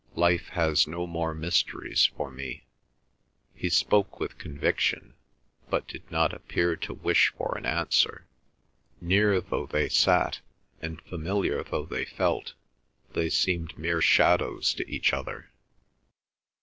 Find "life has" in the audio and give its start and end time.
0.15-0.87